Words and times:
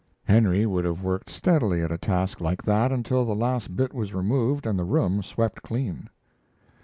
Henry 0.23 0.65
would 0.65 0.83
have 0.83 1.03
worked 1.03 1.29
steadily 1.29 1.83
at 1.83 1.91
a 1.91 1.97
task 1.99 2.41
like 2.41 2.63
that 2.63 2.91
until 2.91 3.23
the 3.23 3.35
last 3.35 3.75
bit 3.75 3.93
was 3.93 4.15
removed 4.15 4.65
and 4.65 4.79
the 4.79 4.83
room 4.83 5.21
swept 5.21 5.61
clean. 5.61 6.09